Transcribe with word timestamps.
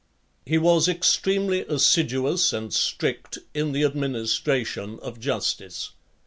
XLIII. 0.45 0.51
He 0.53 0.57
was 0.57 0.87
extremely 0.87 1.61
assiduous 1.61 2.53
and 2.53 2.73
strict 2.73 3.37
in 3.53 3.71
the 3.71 3.83
administration 3.83 4.97
of 4.99 5.19
justice. 5.19 5.91